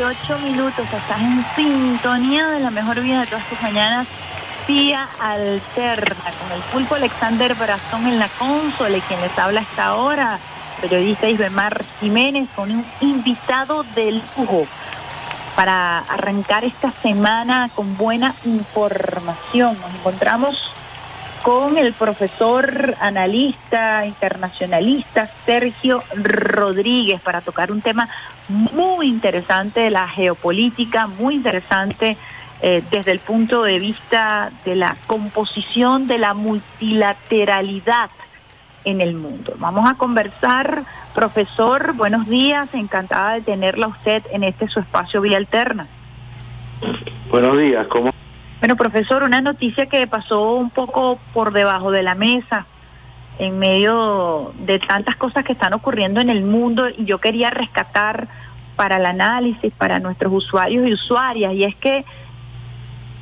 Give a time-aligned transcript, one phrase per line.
[0.00, 0.86] 28 minutos.
[0.90, 4.06] Estás en sintonía de la mejor vida de todas tus mañanas.
[4.66, 9.84] Vía Alterna, con el pulpo Alexander Brazón en la consola y quien les habla hasta
[9.84, 10.38] ahora,
[10.80, 14.66] periodista Isbemar Jiménez, con un invitado de lujo
[15.54, 19.78] para arrancar esta semana con buena información.
[19.82, 20.69] Nos encontramos
[21.42, 28.08] con el profesor analista internacionalista Sergio Rodríguez para tocar un tema
[28.48, 32.16] muy interesante de la geopolítica, muy interesante
[32.62, 38.10] eh, desde el punto de vista de la composición de la multilateralidad
[38.84, 39.54] en el mundo.
[39.58, 40.84] Vamos a conversar,
[41.14, 45.86] profesor, buenos días, encantada de tenerla usted en este su espacio Vía Alterna.
[47.30, 48.10] Buenos días, ¿cómo
[48.60, 52.66] bueno, profesor, una noticia que pasó un poco por debajo de la mesa
[53.38, 58.28] en medio de tantas cosas que están ocurriendo en el mundo y yo quería rescatar
[58.76, 62.04] para el análisis, para nuestros usuarios y usuarias, y es que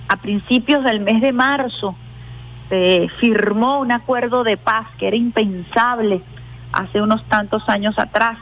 [0.09, 1.95] a principios del mes de marzo
[2.69, 6.21] se firmó un acuerdo de paz que era impensable
[6.73, 8.39] hace unos tantos años atrás,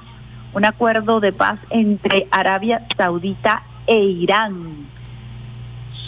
[0.55, 4.96] un acuerdo de paz entre Arabia Saudita e Irán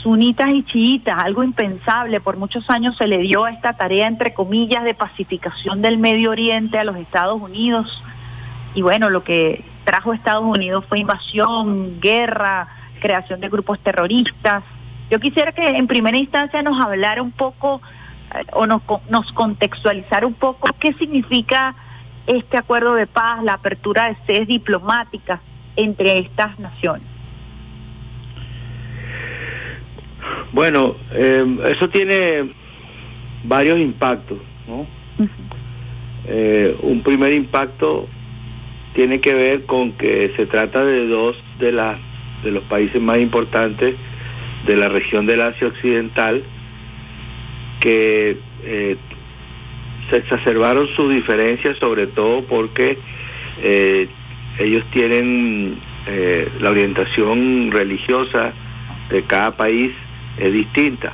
[0.03, 2.21] sunitas y chiitas, algo impensable.
[2.21, 6.79] Por muchos años se le dio esta tarea, entre comillas, de pacificación del Medio Oriente
[6.79, 8.03] a los Estados Unidos.
[8.75, 12.69] Y bueno, lo que trajo Estados Unidos fue invasión, guerra,
[13.01, 14.63] creación de grupos terroristas.
[15.11, 17.81] Yo quisiera que en primera instancia nos hablara un poco
[18.35, 21.75] eh, o nos, nos contextualizara un poco qué significa
[22.27, 25.41] este acuerdo de paz, la apertura de sedes diplomáticas
[25.77, 27.08] entre estas naciones.
[30.53, 32.51] Bueno, eh, eso tiene
[33.45, 34.87] varios impactos, ¿no?
[36.27, 38.07] Eh, un primer impacto
[38.95, 41.73] tiene que ver con que se trata de dos de
[42.51, 43.95] los países más importantes
[44.67, 46.43] de la región del Asia Occidental
[47.81, 48.97] que eh,
[50.11, 52.99] se exacerbaron sus diferencias sobre todo porque
[54.59, 55.79] ellos tienen
[56.61, 58.53] la orientación religiosa
[59.11, 59.93] de cada país
[60.39, 61.13] es distinta.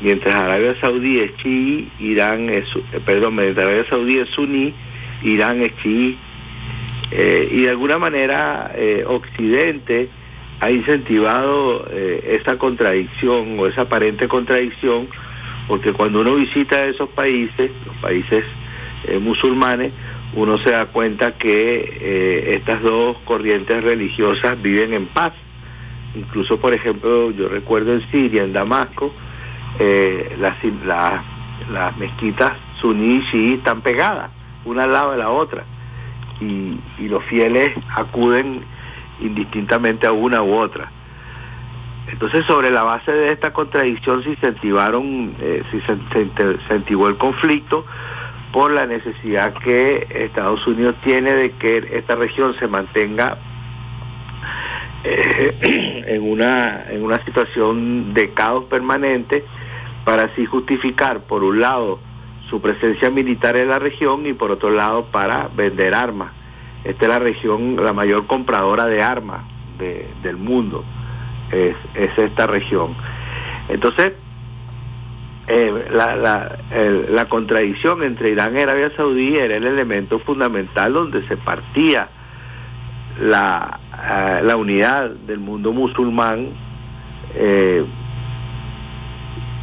[0.00, 4.74] Mientras Arabia Saudí es chií, Irán es, eh, perdón, mientras Arabia Saudí es suní,
[5.22, 6.18] Irán es chií.
[7.10, 10.08] Eh, y de alguna manera eh, Occidente
[10.58, 15.06] ha incentivado esa contradicción o esa aparente contradicción,
[15.68, 18.42] porque cuando uno visita esos países, los países
[19.20, 19.92] musulmanes,
[20.34, 25.34] uno se da cuenta que estas dos corrientes religiosas viven en paz
[26.14, 29.12] Incluso, por ejemplo, yo recuerdo en Siria, en Damasco,
[29.78, 34.30] eh, las, mezquitas suní y chií están pegadas,
[34.64, 35.64] una al lado de la otra.
[36.40, 36.78] Y,
[37.08, 38.62] los fieles acuden
[39.20, 40.90] indistintamente a una u otra.
[42.08, 47.84] Entonces, sobre la base de esta contradicción se incentivaron, eh, se, incentivó el conflicto
[48.52, 53.38] por la necesidad que Estados Unidos tiene de que esta región se mantenga
[55.08, 59.44] eh, en, una, en una situación de caos permanente
[60.04, 62.00] para así justificar, por un lado,
[62.48, 66.32] su presencia militar en la región y por otro lado, para vender armas.
[66.84, 69.42] Esta es la región, la mayor compradora de armas
[69.78, 70.84] del mundo,
[71.50, 72.94] es, es, esta región.
[73.68, 74.12] Entonces,
[75.48, 76.58] eh, la,
[77.08, 82.08] la contradicción entre Irán y Arabia Saudí era el elemento fundamental donde se partía
[83.20, 86.50] la, eh, la unidad del mundo musulmán
[87.34, 87.82] eh,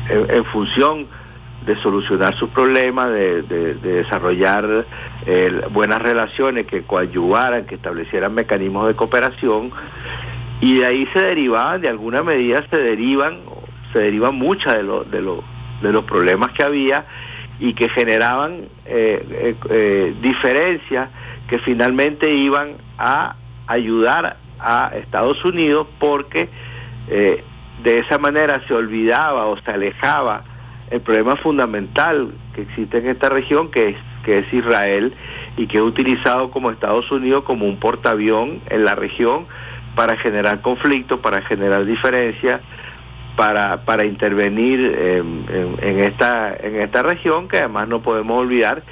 [0.09, 1.07] en, función
[1.65, 3.43] de solucionar sus problemas, de,
[3.75, 4.85] desarrollar
[5.25, 9.71] eh, buenas relaciones que coadyuvaran, que establecieran mecanismos de cooperación,
[10.59, 13.37] y de ahí se derivaban, de alguna medida se derivan,
[13.93, 17.05] se derivan muchas de, los de, de los problemas que había
[17.59, 18.61] y que generaban
[20.21, 21.09] diferencias
[21.47, 23.35] que finalmente iban a
[23.67, 26.49] ayudar a Estados Unidos porque
[27.09, 27.43] eh,
[27.83, 30.43] de esa manera se olvidaba o se alejaba
[30.89, 35.13] el problema fundamental que existe en esta región, que es, que es Israel,
[35.57, 39.45] y que es utilizado como Estados Unidos como un portaavión en la región
[39.95, 42.61] para generar conflictos, para generar diferencias,
[43.35, 45.45] para, para intervenir en,
[45.81, 48.83] en, esta, en esta región, que además no podemos olvidar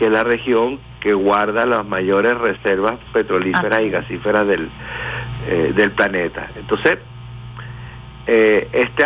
[0.00, 4.70] que es la región que guarda las mayores reservas petrolíferas y gasíferas del,
[5.46, 6.50] eh, del planeta.
[6.56, 6.96] Entonces,
[8.26, 9.04] eh, este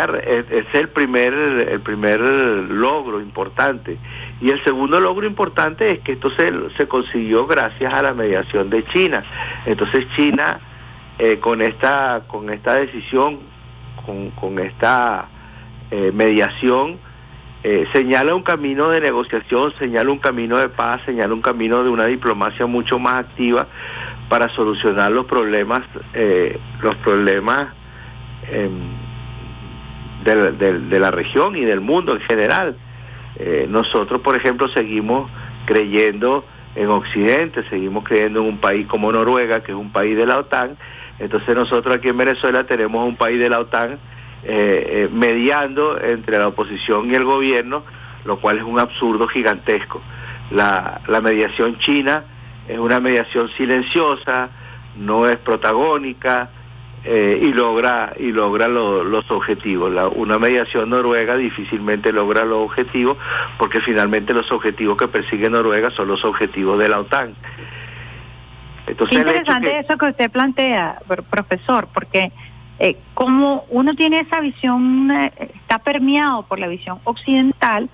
[0.57, 3.97] es el primer, el primer logro importante.
[4.39, 8.69] Y el segundo logro importante es que esto se, se consiguió gracias a la mediación
[8.69, 9.21] de China.
[9.65, 10.61] Entonces China
[11.19, 13.39] eh, con esta con esta decisión,
[14.05, 15.25] con, con esta
[15.91, 16.99] eh, mediación,
[17.67, 21.89] eh, señala un camino de negociación, señala un camino de paz, señala un camino de
[21.89, 23.65] una diplomacia mucho más activa
[24.29, 25.81] para solucionar los problemas,
[26.83, 27.69] los problemas
[28.51, 28.71] em,
[30.23, 32.75] de, la región y del mundo en general.
[33.69, 35.31] nosotros, por ejemplo, seguimos
[35.65, 36.45] creyendo
[36.75, 40.37] en Occidente, seguimos creyendo en un país como Noruega, que es un país de la
[40.37, 40.77] OTAN,
[41.17, 43.97] entonces nosotros aquí en Venezuela tenemos un país de la OTAN
[44.45, 47.83] eh, eh, mediando entre la oposición y el gobierno,
[48.25, 50.01] lo cual es un absurdo gigantesco.
[50.51, 52.23] La, la mediación china
[52.67, 54.49] es una mediación silenciosa,
[54.97, 56.49] no es protagónica,
[57.07, 59.91] eh, y logra y logra los objetivos.
[59.93, 63.17] La, una mediación noruega difícilmente logra los objetivos
[63.59, 67.35] porque finalmente los objetivos que persigue Noruega son los objetivos de la OTAN.
[68.87, 70.97] Entonces, interesante eso que usted plantea,
[71.29, 72.31] profesor, porque
[72.79, 77.89] eh, como uno tiene esa visión, eh, está permeado por la visión occidental,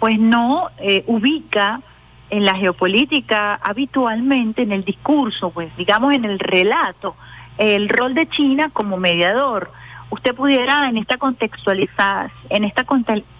[0.00, 1.80] pues no eh, ubica
[2.28, 7.14] en la geopolítica habitualmente en el discurso, pues digamos en el relato
[7.58, 9.70] el rol de China como mediador.
[10.10, 12.84] Usted pudiera en esta contextualizar, en esta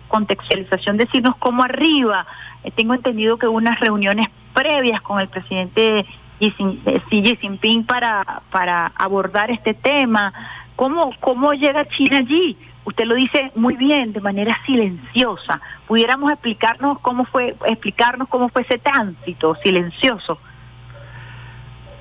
[0.08, 2.26] contextualización decirnos cómo arriba,
[2.64, 6.06] eh, tengo entendido que hubo unas reuniones previas con el presidente
[6.40, 10.32] Xi Jinping para, para abordar este tema.
[10.76, 12.56] ¿Cómo, ¿Cómo llega China allí?
[12.84, 15.60] Usted lo dice muy bien, de manera silenciosa.
[15.88, 20.38] ¿Pudiéramos explicarnos cómo fue, explicarnos cómo fue ese tránsito silencioso?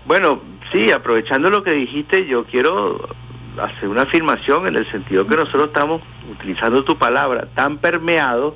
[0.06, 0.42] Bueno,
[0.72, 3.10] sí, aprovechando lo que dijiste, yo quiero
[3.60, 8.56] hacer una afirmación en el sentido que nosotros estamos utilizando tu palabra tan permeado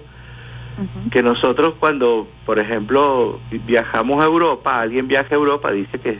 [1.11, 6.19] que nosotros cuando, por ejemplo, viajamos a Europa, alguien viaja a Europa, dice que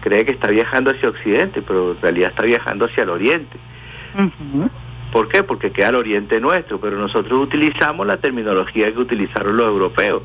[0.00, 3.56] cree que está viajando hacia Occidente, pero en realidad está viajando hacia el Oriente.
[5.12, 5.42] ¿Por qué?
[5.42, 10.22] Porque queda el Oriente nuestro, pero nosotros utilizamos la terminología que utilizaron los europeos.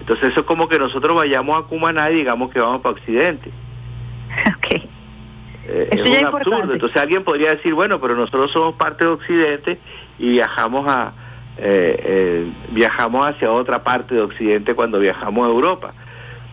[0.00, 3.50] Entonces eso es como que nosotros vayamos a Cumaná y digamos que vamos para Occidente.
[5.70, 6.72] Eh, es un absurdo.
[6.72, 9.78] Entonces alguien podría decir, bueno, pero nosotros somos parte de Occidente
[10.18, 11.12] y viajamos a
[11.58, 15.92] eh, eh, viajamos hacia otra parte de Occidente cuando viajamos a Europa.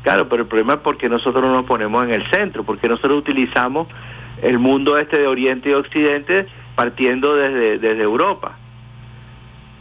[0.06, 3.18] Claro, pero el problema es porque nosotros no nos ponemos en el centro, porque nosotros
[3.18, 3.88] utilizamos
[4.44, 8.56] el mundo este de Oriente y Occidente partiendo desde, desde Europa.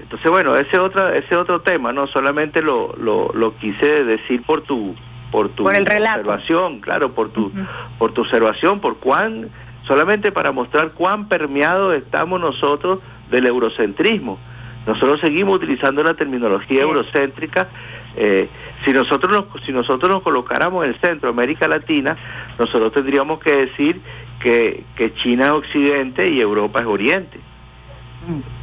[0.00, 4.62] Entonces, bueno, ese otro, ese otro tema, no solamente lo, lo, lo quise decir por
[4.62, 4.94] tu
[5.30, 7.52] por tu observación, claro, por tu,
[7.98, 9.50] por tu observación, por cuán,
[9.86, 13.00] solamente para mostrar cuán permeado estamos nosotros
[13.30, 14.38] del eurocentrismo.
[14.86, 17.68] Nosotros seguimos utilizando la terminología eurocéntrica.
[18.16, 18.48] Eh,
[18.84, 22.16] si nosotros nos, si nosotros nos colocáramos en el centro, América Latina,
[22.58, 24.00] nosotros tendríamos que decir
[24.40, 27.38] que, que China es Occidente y Europa es Oriente.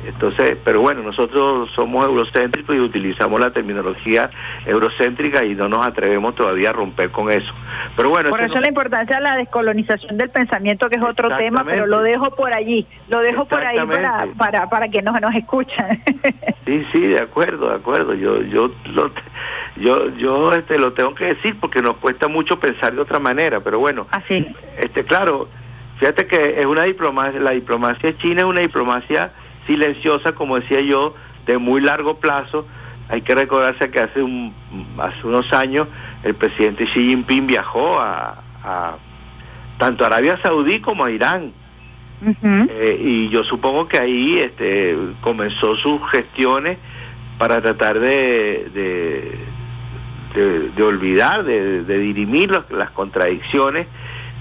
[0.06, 4.30] Entonces, pero bueno, nosotros somos eurocéntricos y utilizamos la terminología
[4.66, 7.54] eurocéntrica y no nos atrevemos todavía a romper con eso.
[7.96, 11.64] Pero bueno, por eso la importancia de la descolonización del pensamiento, que es otro tema,
[11.64, 15.36] pero lo dejo por allí, lo dejo por ahí para, para, para que nos, nos
[15.36, 16.02] escuchen.
[16.66, 18.14] sí, sí, de acuerdo, de acuerdo.
[18.14, 19.12] Yo, yo, lo,
[19.78, 23.60] yo, yo, este, lo tengo que decir porque nos cuesta mucho pensar de otra manera,
[23.60, 24.48] pero bueno, así,
[24.78, 25.48] este, claro.
[26.00, 29.32] Fíjate que es una diplomacia, la diplomacia china es una diplomacia
[29.68, 31.14] silenciosa, como decía yo,
[31.46, 32.66] de muy largo plazo.
[33.10, 34.54] Hay que recordarse que hace, un,
[34.98, 35.88] hace unos años
[36.24, 38.98] el presidente Xi Jinping viajó a,
[39.78, 41.52] tanto a Arabia Saudí como a Irán.
[42.44, 46.78] Eh, y yo supongo que ahí este, comenzó sus gestiones
[47.40, 48.70] para tratar de,
[50.36, 53.88] de, de, olvidar, de, dirimir las contradicciones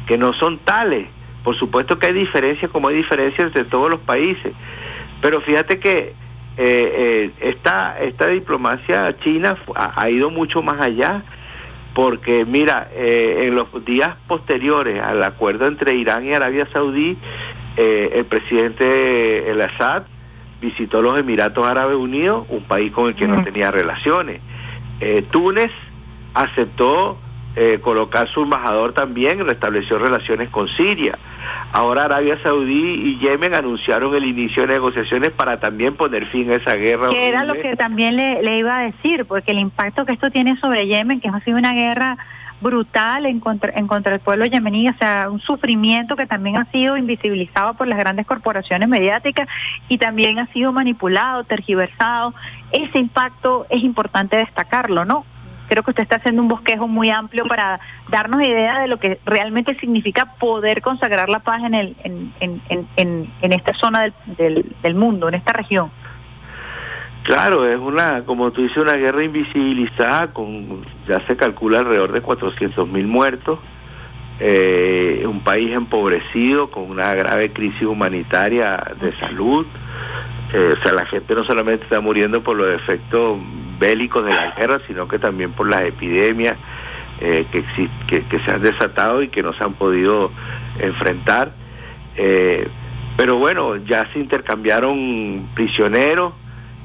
[0.07, 1.09] que no son tales.
[1.43, 4.53] Por supuesto que hay diferencias como hay diferencias entre todos los países,
[5.21, 6.15] pero fíjate que
[6.57, 11.23] eh, eh, esta, esta diplomacia china ha, ido mucho más allá,
[11.95, 17.17] porque mira, eh, en los días posteriores al acuerdo entre Irán y Arabia Saudí,
[17.77, 20.03] el presidente El Assad
[20.61, 24.43] visitó los Emiratos Árabes Unidos, un país con el que no tenía relaciones.
[25.31, 25.71] Túnez
[26.35, 27.17] aceptó
[27.81, 31.19] colocar su embajador también, restableció relaciones con Siria.
[31.73, 36.57] Ahora Arabia Saudí y Yemen anunciaron el inicio de negociaciones para también poner fin a
[36.57, 37.11] esa guerra.
[37.11, 40.57] Que era lo que también le, iba a decir, porque el impacto que esto tiene
[40.59, 42.19] sobre Yemen, que ha sido una guerra
[42.61, 46.67] brutal en contra, en contra del pueblo yemení, o sea, un sufrimiento que también ha
[46.67, 49.49] sido invisibilizado por las grandes corporaciones mediáticas
[49.89, 52.35] y también ha sido manipulado, tergiversado.
[52.73, 55.25] Ese impacto es importante destacarlo, ¿no?
[55.71, 57.79] Creo que usted está haciendo un bosquejo muy amplio para
[58.11, 63.33] darnos idea de lo que realmente significa poder consagrar la paz en, el, en, en,
[63.41, 65.91] en, esta zona del, del, del mundo, en esta región.
[67.23, 72.21] Claro, es una, como tú dices, una guerra invisibilizada, con ya se calcula alrededor de
[72.21, 73.61] 400 mil muertos,
[74.41, 79.67] eh, un país empobrecido con una grave crisis humanitaria de salud,
[80.53, 83.39] eh, o sea, la gente no solamente está muriendo por los efectos
[83.81, 86.57] bélicos de la guerra, sino que también por las epidemias
[87.21, 87.65] eh, que,
[88.07, 90.31] que, que, se han desatado y que no se han podido
[90.79, 91.53] enfrentar.
[93.17, 96.35] pero bueno, ya se intercambiaron prisioneros,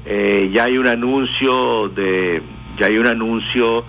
[0.08, 2.40] eh, ya hay un anuncio de
[2.78, 3.84] ya hay un anuncio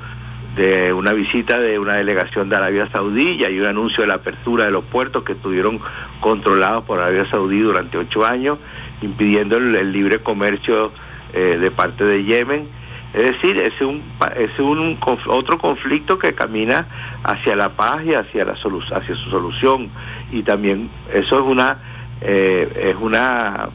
[0.55, 4.15] de una visita de una delegación de Arabia Saudí, ya hay un anuncio de la
[4.15, 5.79] apertura de los puertos que estuvieron
[6.19, 8.57] controlados por Arabia Saudí durante ocho años,
[9.03, 10.91] impidiendo el, libre comercio
[11.33, 12.67] eh, de parte de Yemen.
[13.13, 14.03] Es decir, es un,
[14.35, 14.97] es un
[15.27, 16.87] otro conflicto que camina
[17.23, 19.89] hacia la paz y hacia, la hacia su solución.
[20.31, 21.77] Y también eso es una,
[22.21, 23.69] eh, es una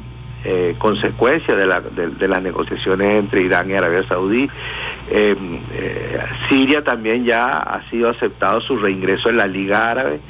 [0.45, 4.51] eh, consecuencia de, la, de, las negociaciones entre Irán y Arabia Saudí.
[5.09, 5.37] Eh,
[5.73, 10.21] eh, Siria también ya ha sido aceptado su reingreso en la Liga Árabe,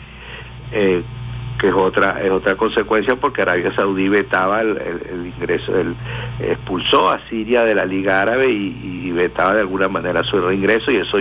[1.62, 5.94] que es otra es otra consecuencia porque Arabia Saudí vetaba el, ingreso, el,
[6.40, 10.96] expulsó a Siria de la Liga Árabe y, vetaba de alguna manera su reingreso y
[10.96, 11.18] eso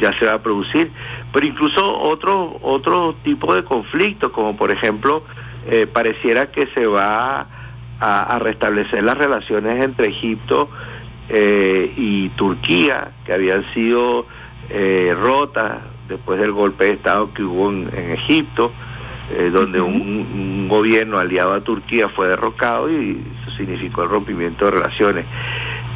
[0.00, 0.90] ya se va a producir.
[1.32, 5.22] Pero incluso otro otro tipo de conflictos, como por ejemplo
[5.92, 7.46] pareciera que se va
[8.00, 10.68] a, restablecer las relaciones entre Egipto
[11.28, 14.26] eh, y Turquía, que habían sido
[14.70, 15.78] eh, rotas
[16.08, 18.72] después del golpe de Estado que hubo en, Egipto,
[19.30, 24.70] eh, donde un, gobierno aliado a Turquía fue derrocado y eso significó el rompimiento de
[24.70, 25.24] relaciones.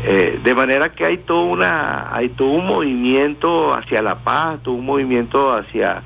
[0.02, 4.86] de manera que hay todo una hay todo un movimiento hacia la paz, todo un
[4.86, 6.02] movimiento hacia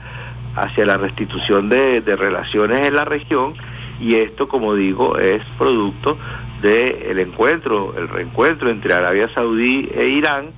[0.56, 3.54] hacia la restitución de relaciones en la región
[4.00, 6.18] y esto, como digo, es producto
[6.60, 10.50] del encuentro, el reencuentro entre Arabia Saudí e Irán,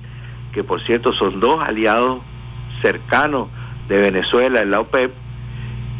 [0.53, 2.21] que por cierto son dos aliados
[2.81, 3.49] cercanos
[3.87, 5.11] de Venezuela en la OPEP,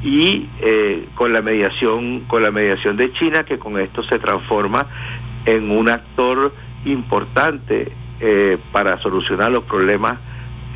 [0.03, 4.87] y eh, con la mediación con la mediación de China que con esto se transforma
[5.45, 6.53] en un actor
[6.85, 7.91] importante
[8.21, 10.19] eh, para solucionar los problemas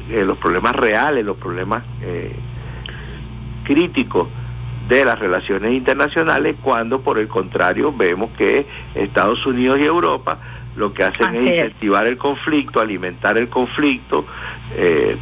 [0.09, 1.83] eh, los problemas reales los problemas
[3.63, 4.27] críticos
[4.89, 10.37] de las relaciones internacionales cuando por el contrario vemos que Estados Unidos y Europa
[10.75, 14.25] lo que hacen es incentivar el conflicto, alimentar el conflicto,
[14.75, 15.17] eh,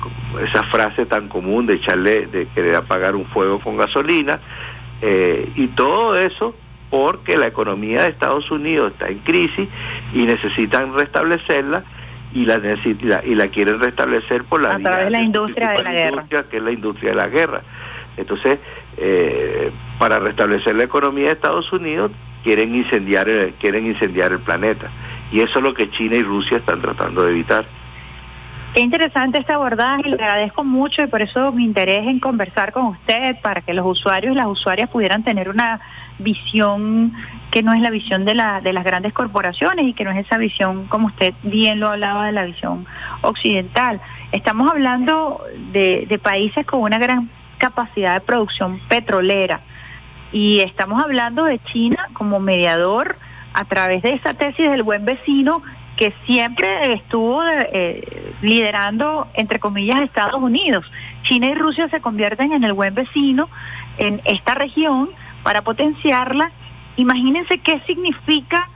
[0.48, 4.40] esa frase tan común de echarle, de querer apagar un fuego con gasolina,
[5.02, 6.56] eh, y todo eso
[6.90, 9.68] porque la economía de Estados Unidos está en crisis
[10.14, 11.84] y necesitan restablecerla
[12.34, 12.62] y la,
[13.26, 16.26] y la quieren restablecer por la, a la industria de la guerra.
[16.50, 17.62] que es la industria de la guerra.
[18.18, 18.60] Entonces,
[18.98, 22.12] eh, para restablecer la economía de Estados Unidos,
[22.44, 24.90] quieren incendiar, el, quieren incendiar el planeta.
[25.32, 27.66] Y eso es lo que China y Rusia están tratando de evitar.
[28.74, 32.86] Qué interesante este abordaje, le agradezco mucho y por eso mi interés en conversar con
[32.86, 35.82] usted para que los usuarios y las usuarias pudieran tener una
[36.20, 37.12] visión
[37.50, 40.26] que no es la visión de, la, de las grandes corporaciones y que no es
[40.26, 42.86] esa visión, como usted bien lo hablaba, de la visión
[43.22, 44.00] occidental.
[44.32, 49.60] Estamos hablando de, de países con una gran capacidad de producción petrolera.
[50.32, 53.18] Y estamos hablando de China como mediador
[53.54, 55.62] a través de esa tesis del buen vecino
[55.98, 60.86] que siempre estuvo eh, liderando, entre comillas, Estados Unidos.
[61.24, 63.50] China y Rusia se convierten en el buen vecino
[63.98, 65.10] en esta región
[65.44, 66.52] para potenciarla.
[66.98, 68.68] Imagínense qué significa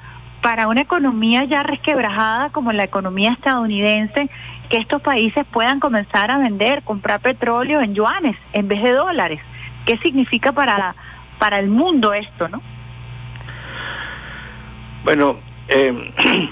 [0.41, 4.29] para una economía ya resquebrajada como la economía estadounidense
[4.70, 9.39] que estos países puedan comenzar a vender, comprar petróleo en yuanes en vez de dólares.
[9.88, 10.96] ¿Qué significa para,
[11.39, 12.62] para el mundo esto, no?
[15.05, 15.93] Bueno, eh,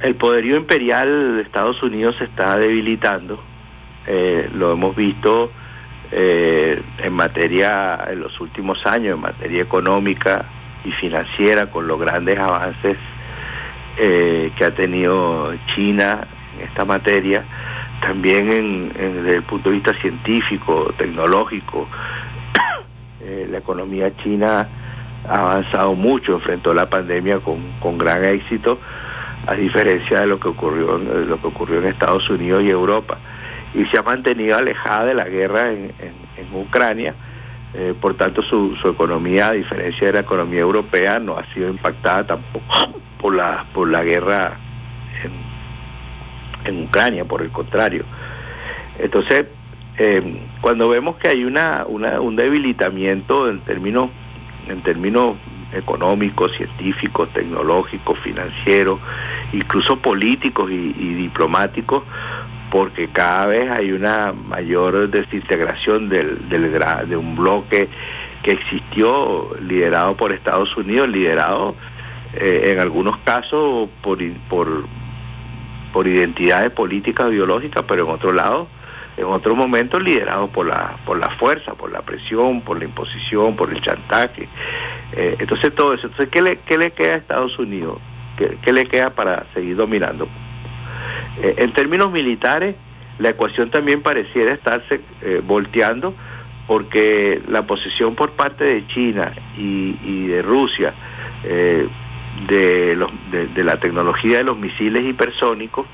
[0.00, 3.42] el poderío imperial de Estados Unidos se está debilitando.
[4.06, 5.50] Eh, lo hemos visto
[6.12, 10.44] eh, en materia, en los últimos años, en materia económica
[10.84, 12.96] y financiera, con los grandes avances
[13.96, 17.42] eh, que ha tenido China en esta materia,
[18.00, 21.88] también en, desde el punto de vista científico, tecnológico.
[23.20, 24.68] Eh, la economía china
[25.28, 28.78] ha avanzado mucho, enfrentó la pandemia con, con gran éxito,
[29.46, 33.18] a diferencia de lo que ocurrió en, lo que ocurrió en Estados Unidos y Europa,
[33.74, 37.14] y se ha mantenido alejada de la guerra en, en, Ucrania.
[37.74, 42.26] Eh, por tanto, su, economía, a diferencia de la economía europea, no ha sido impactada
[42.26, 44.56] tampoco por la, por la guerra
[46.64, 48.04] en Ucrania, por el contrario.
[48.98, 49.46] Entonces,
[49.98, 54.10] eh, cuando vemos que hay una, un debilitamiento en términos,
[54.70, 55.36] en términos
[55.72, 59.00] económicos, científicos, tecnológicos, financieros,
[59.52, 62.02] incluso políticos y, diplomáticos,
[62.70, 66.72] porque cada vez hay una mayor desintegración del, del,
[67.08, 67.88] de un bloque
[68.42, 71.74] que existió liderado por Estados Unidos, liderado
[72.34, 74.84] eh, en algunos casos por, por,
[75.92, 78.68] por identidades políticas biológicas, pero en otro lado,
[79.18, 83.56] en otro momento liderado por la, por la fuerza, por la presión, por la imposición,
[83.56, 84.48] por el chantaje.
[85.12, 86.06] Eh, entonces todo eso.
[86.06, 87.98] Entonces, ¿qué le, qué le queda a Estados Unidos?
[88.36, 90.28] ¿Qué, le queda para seguir dominando?
[91.42, 92.76] Eh, en términos militares,
[93.18, 95.00] la ecuación también pareciera estarse
[95.44, 96.14] volteando
[96.68, 100.92] porque la posición por parte de China y, de Rusia
[101.42, 101.88] eh,
[102.46, 105.86] de, los, de, la tecnología de los misiles hipersónicos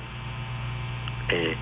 [1.30, 1.54] eh,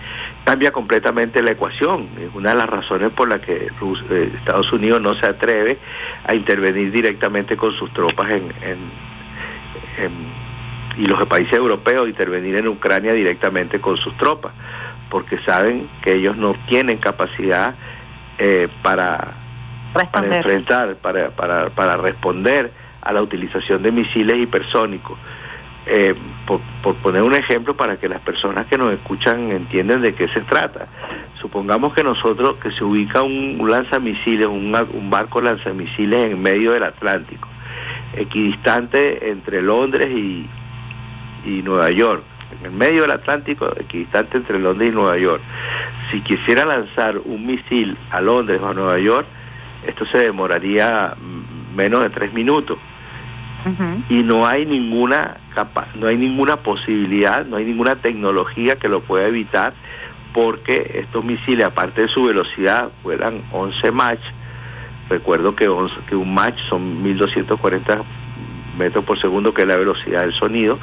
[0.44, 2.08] cambia completamente la ecuación.
[2.18, 5.78] Es una de las razones por las que eh, Estados Unidos no se atreve
[6.24, 8.42] a intervenir directamente con sus tropas en,
[10.96, 14.52] y los países europeos intervenir en Ucrania directamente con sus tropas,
[15.10, 17.74] porque saben que ellos no tienen capacidad
[18.38, 19.34] eh, para,
[19.92, 25.18] para enfrentar, para, para, para responder a la utilización de misiles hipersónicos.
[25.86, 26.14] Eh,
[26.82, 30.40] por, poner un ejemplo para que las personas que nos escuchan entiendan de qué se
[30.40, 30.86] trata.
[31.40, 36.84] Supongamos que nosotros, que se ubica un, lanzamisiles, un, un barco lanzamisiles en medio del
[36.84, 37.48] Atlántico,
[38.14, 40.48] equidistante entre Londres y,
[41.44, 42.22] y Nueva York,
[42.58, 45.42] en el medio del Atlántico, equidistante entre Londres y Nueva York
[46.12, 49.26] si quisiera lanzar un misil a Londres o a Nueva York,
[49.86, 51.14] esto se demoraría
[51.74, 52.78] menos de tres minutos.
[54.08, 59.00] Y no hay ninguna capa no hay ninguna posibilidad, no hay ninguna tecnología que lo
[59.00, 59.74] pueda evitar,
[60.32, 64.18] porque estos misiles, aparte de su velocidad, vuelan 11 Mach.
[65.08, 65.68] Recuerdo que,
[66.08, 68.02] que un Mach son 1240
[68.78, 70.78] metros por segundo, que es la velocidad del sonido,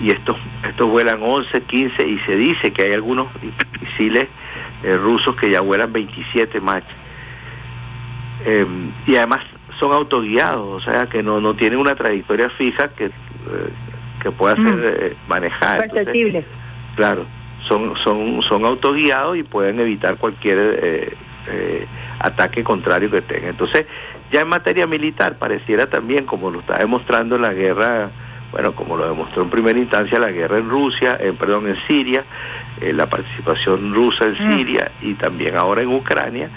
[0.00, 3.26] y estos, estos vuelan 11, 15, y se dice que hay algunos
[3.80, 4.28] misiles
[4.84, 6.84] eh, rusos que ya vuelan 27 Mach.
[8.44, 9.40] Em, y además
[9.78, 13.10] son autoguiados, o sea que no, no tienen una trayectoria fija que, eh,
[14.22, 14.82] que pueda ser mm.
[14.84, 15.86] eh, manejada.
[16.96, 17.24] claro,
[17.66, 21.16] son, son, son autoguiados y pueden evitar cualquier
[22.20, 23.50] ataque contrario que tengan.
[23.50, 23.86] Entonces,
[24.30, 28.10] ya en materia militar pareciera también, como lo está demostrando la guerra,
[28.52, 32.24] bueno, como lo demostró en primera instancia la guerra en Rusia, en, perdón, en Siria,
[32.80, 34.56] eh, la participación rusa en mm.
[34.56, 36.50] Siria y también ahora en Ucrania,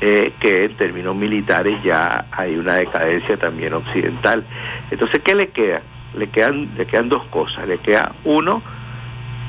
[0.00, 4.44] eh, que en términos militares ya hay una decadencia también occidental.
[4.90, 5.82] Entonces, ¿qué le queda?
[6.14, 7.68] Le quedan, le quedan dos cosas.
[7.68, 8.62] Le queda uno,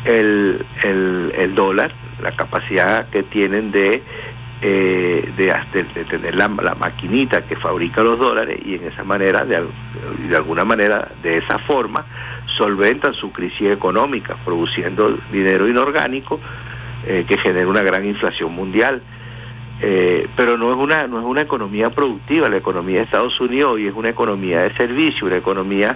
[0.06, 4.04] el, el, dólar, la capacidad que tienen de,
[4.62, 9.64] eh, de, tener la, la, maquinita que fabrica los dólares y en esa manera, de,
[10.28, 12.06] de alguna manera, de esa forma,
[12.58, 16.40] solventan su crisis económica, produciendo dinero inorgánico
[17.06, 19.02] eh, que genera una gran inflación mundial.
[19.84, 23.74] Eh, pero no es una no es una economía productiva la economía de Estados Unidos
[23.74, 25.96] hoy es una economía de servicio una economía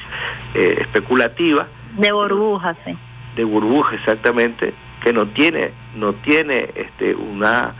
[0.56, 2.98] eh, especulativa de burbujas sí.
[3.36, 7.76] de burbujas exactamente que no tiene no tiene este una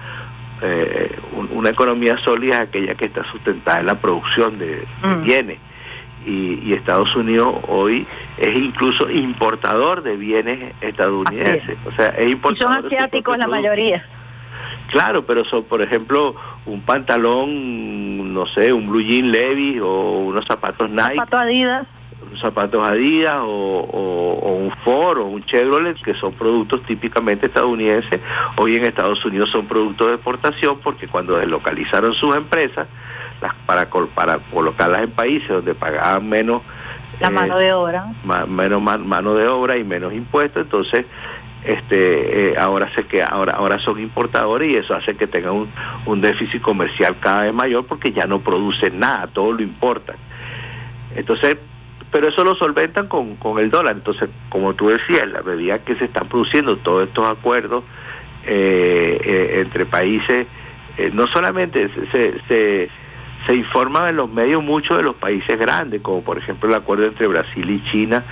[1.52, 5.24] una economía sólida aquella que está sustentada en la producción de, mm.
[5.24, 5.60] bienes
[6.26, 8.06] y, Estados Unidos hoy
[8.38, 11.78] es incluso importador de bienes estadounidenses.
[11.86, 12.78] O sea, es importador.
[12.78, 14.04] Y son asiáticos la mayoría.
[14.88, 20.46] Claro, pero son, por ejemplo, un pantalón, no sé, un blue jean Levi o unos
[20.46, 21.16] zapatos Nike.
[21.16, 21.88] Zapatos Adidas.
[22.40, 28.20] Zapatos Adidas o, un Ford o un Chevrolet, que son productos típicamente estadounidenses,
[28.58, 32.88] hoy en Estados Unidos son productos de exportación porque cuando deslocalizaron sus empresas,
[33.66, 36.62] para, para colocarlas en países donde pagaban menos
[37.20, 38.08] la mano de obra
[38.48, 41.06] menos mano de obra y menos impuestos entonces
[41.66, 45.72] este eh, ahora se que ahora ahora son importadores y eso hace que tengan un,
[46.06, 50.16] un déficit comercial cada vez mayor porque ya no producen nada todo lo importan.
[51.16, 51.58] Entonces
[52.12, 53.96] pero eso lo solventan con, con el dólar.
[53.96, 57.84] Entonces como tú decías la medida que se están produciendo todos estos acuerdos
[58.46, 60.48] eh, eh, entre países
[61.12, 62.90] no solamente se, se
[63.46, 67.06] se informan en los medios muchos de los países grandes, como por ejemplo el acuerdo
[67.06, 68.24] entre Brasil y China.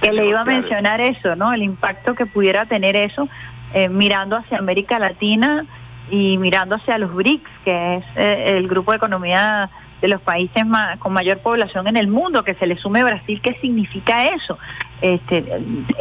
[0.00, 1.52] Que le iba a mencionar eso, ¿no?
[1.52, 3.28] El impacto que pudiera tener eso
[3.74, 5.64] eh, mirando hacia América Latina
[6.10, 10.64] y mirando hacia los BRICS, que es eh, el grupo de economía de los países
[10.98, 14.58] con mayor población en el mundo, que se le sume Brasil, ¿qué significa eso?
[15.02, 15.44] Este,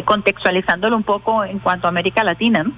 [0.06, 2.72] contextualizándolo un poco en cuanto a América Latina, ¿no?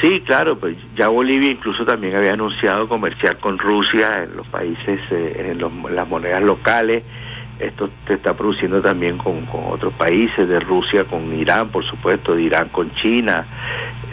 [0.00, 5.00] Sí, claro, pues ya Bolivia incluso también había anunciado comerciar con Rusia en los países,
[5.10, 7.02] eh, en, las monedas locales.
[7.58, 12.42] Esto se está produciendo también con, otros países, de Rusia con Irán, por supuesto, de
[12.42, 13.46] Irán con China.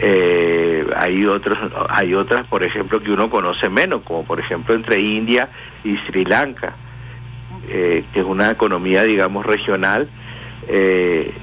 [0.00, 1.58] Eh, hay otros,
[1.90, 5.50] hay otras, por ejemplo, que uno conoce menos, como por ejemplo entre India
[5.84, 6.74] y Sri Lanka,
[7.68, 10.08] eh, que es una economía, digamos, regional.
[10.66, 11.34] Eh,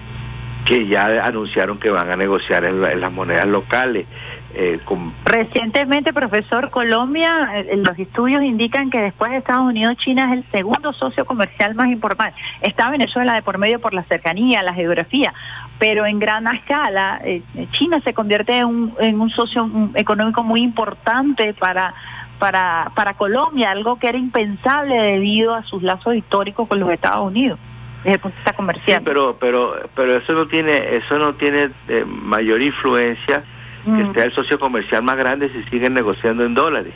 [0.66, 4.06] que ya anunciaron que van a negociar en, las monedas locales.
[4.54, 4.80] Eh,
[5.24, 10.52] Recientemente, profesor, Colombia, eh, los estudios indican que después de Estados Unidos, China es el
[10.52, 12.36] segundo socio comercial más importante.
[12.62, 15.34] Está Venezuela de por medio por la cercanía, la geografía,
[15.80, 20.62] pero en gran escala, eh, China se convierte en un, en un socio económico muy
[20.62, 21.94] importante para
[22.40, 27.28] para, para Colombia, algo que era impensable debido a sus lazos históricos con los Estados
[27.28, 27.60] Unidos
[28.04, 29.00] desde el punto de vista comercial.
[29.00, 33.44] Sí, pero, pero, pero eso no tiene, eso no tiene eh, mayor influencia
[33.84, 34.14] que mm.
[34.14, 36.94] sea el socio comercial más grande si siguen negociando en dólares.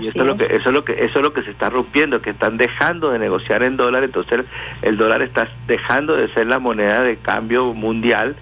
[0.00, 0.26] y eso es.
[0.26, 2.56] lo que eso es lo que eso es lo que se está rompiendo, que están
[2.56, 4.46] dejando de negociar en dólares, entonces
[4.82, 8.36] el, dólar está dejando de ser la moneda de cambio mundial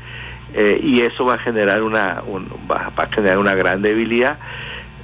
[0.54, 2.22] eh, y eso va a generar una
[2.70, 4.38] va, a generar una gran debilidad.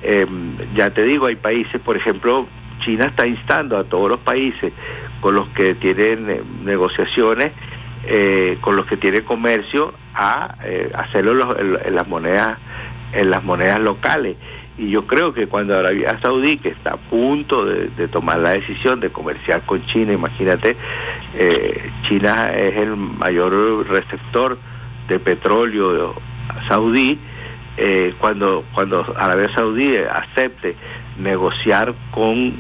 [0.02, 2.46] Em, ya te digo, hay países, por ejemplo,
[2.80, 4.72] China está instando a todos los países
[5.20, 7.52] con los que tienen eh, negociaciones,
[8.04, 12.58] eh, con los que tiene comercio, a eh, hacerlo en, las monedas
[13.12, 14.36] en las monedas locales.
[14.78, 19.00] Y yo creo que cuando Arabia Saudí, que está a punto de, tomar la decisión
[19.00, 20.76] de comerciar con China, imagínate,
[22.06, 24.58] China es el mayor receptor
[25.08, 26.14] de petróleo
[26.68, 27.18] saudí,
[28.18, 30.76] cuando, cuando Arabia Saudí acepte
[31.18, 32.54] negociar con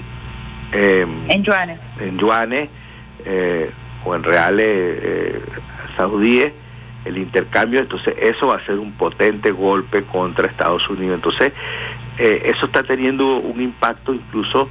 [0.72, 1.78] eh, en yuanes.
[2.00, 2.68] En yuanes
[3.24, 3.70] eh,
[4.04, 5.40] o en reales eh,
[5.96, 6.52] saudíes,
[7.04, 11.16] el intercambio, entonces eso va a ser un potente golpe contra Estados Unidos.
[11.16, 11.52] Entonces,
[12.18, 14.68] eh, eso está teniendo un impacto incluso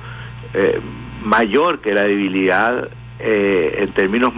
[1.22, 2.88] mayor que la debilidad
[3.20, 4.32] en términos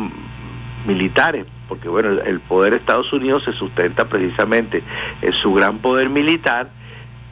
[0.88, 4.82] militares, porque bueno, el poder de Estados Unidos se sustenta precisamente
[5.22, 6.72] en su gran poder militar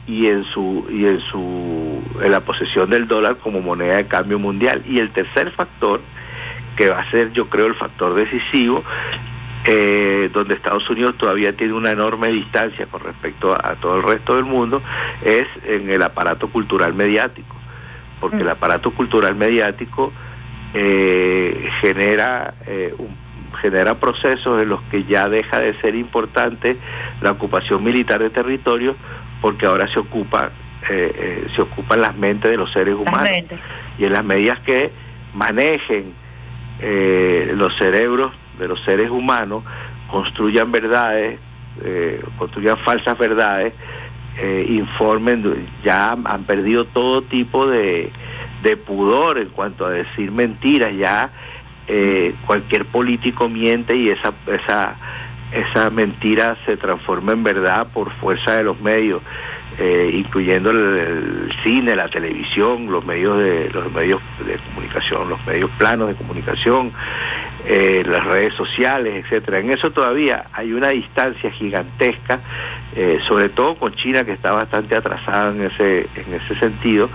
[0.06, 4.38] y en su y en su en la posesión del dólar como moneda de cambio
[4.38, 6.00] mundial y el tercer factor
[6.76, 8.84] que va a ser yo creo el factor decisivo
[9.64, 14.36] eh, donde Estados Unidos todavía tiene una enorme distancia con respecto a, todo el resto
[14.36, 14.80] del mundo
[15.22, 17.56] es en el aparato cultural mediático
[18.20, 18.50] porque el mm.
[18.50, 20.12] aparato cultural mediático
[20.72, 22.94] eh, genera eh,
[23.60, 26.76] genera procesos en los que ya deja de ser importante
[27.22, 28.94] la ocupación militar de territorio
[29.40, 30.50] porque ahora se ocupa
[30.88, 33.28] eh, eh, se ocupan las mentes de los seres humanos.
[33.98, 34.92] y en las medidas que
[35.34, 36.12] manejen
[36.80, 39.64] eh, los cerebros de los seres humanos
[40.08, 41.40] construyan verdades
[42.38, 43.74] construyan falsas verdades
[44.68, 48.10] informen ya han perdido todo tipo de,
[48.62, 51.30] de pudor en cuanto a decir mentiras ya
[52.46, 54.96] cualquier político miente y esa esa
[55.56, 59.22] esa mentira se transforma en verdad por fuerza de los medios,
[59.78, 65.70] eh, incluyendo el, cine, la televisión, los medios de los medios de comunicación, los medios
[65.78, 66.92] planos de comunicación,
[67.68, 69.58] eh, las redes sociales, etcétera.
[69.58, 72.38] En eso todavía hay una distancia gigantesca,
[72.94, 77.10] eh, sobre todo con China que está bastante atrasada en ese en ese sentido.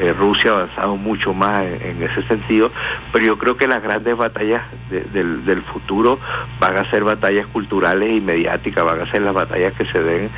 [0.00, 2.72] Eh, Rusia ha avanzado mucho más en, ese sentido,
[3.12, 6.18] pero yo creo que las grandes batallas del, del futuro
[6.58, 10.30] van a ser batallas culturales y mediáticas, van a ser las batallas que se den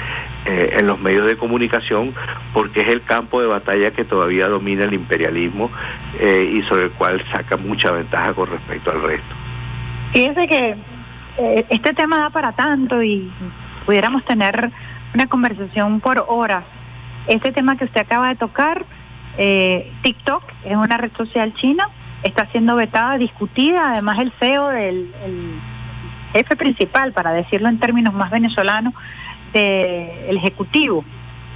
[0.44, 2.12] en los medios de comunicación,
[2.52, 5.70] porque es el campo de batalla que todavía domina el imperialismo
[6.20, 9.41] y sobre el cual saca mucha ventaja con respecto al resto.
[10.12, 10.76] Fíjese que
[11.38, 13.32] eh, este tema da para tanto y
[13.86, 14.70] pudiéramos tener
[15.14, 16.64] una conversación por horas.
[17.26, 18.84] Este tema que usted acaba de tocar,
[19.38, 21.88] eh, TikTok, es una red social china,
[22.22, 25.10] está siendo vetada, discutida, además el CEO del
[26.32, 28.94] jefe principal, para decirlo en términos más venezolanos,
[29.52, 31.04] del ejecutivo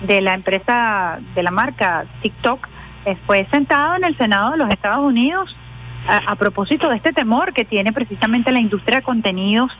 [0.02, 2.68] de la empresa, de la marca TikTok,
[3.06, 5.56] eh, fue sentado en el Senado de los Estados Unidos
[6.08, 9.70] a, propósito de este temor que tiene precisamente la industria de contenidos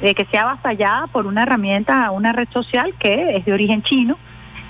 [0.00, 4.18] de que sea avasallada por una herramienta, una red social que es de origen chino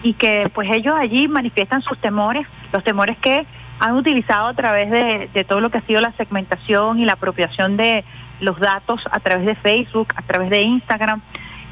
[0.03, 3.47] y que pues ellos allí manifiestan sus temores, los temores que
[3.81, 7.15] han utilizado a través de, de todo lo que ha sido la segmentación y la
[7.15, 8.05] apropiación de
[8.41, 11.23] los datos a través de Facebook, a través de Instagram.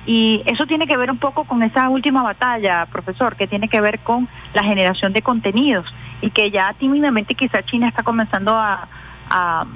[0.07, 3.81] Y eso tiene que ver un poco con esa última batalla, profesor, que tiene que
[3.81, 5.87] ver con la generación de contenidos
[6.21, 8.89] y que ya tímidamente quizá China está comenzando a,
[9.33, 9.67] a,